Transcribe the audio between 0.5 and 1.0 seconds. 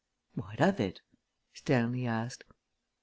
of